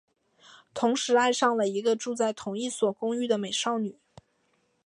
[0.73, 3.99] 同时爱上了一个住在同一所公寓的美丽少女。